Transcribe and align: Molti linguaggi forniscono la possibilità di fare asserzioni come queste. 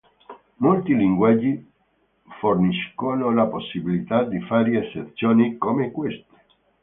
Molti 0.55 0.95
linguaggi 0.95 1.63
forniscono 2.39 3.31
la 3.31 3.45
possibilità 3.45 4.23
di 4.23 4.41
fare 4.41 4.87
asserzioni 4.87 5.59
come 5.59 5.91
queste. 5.91 6.25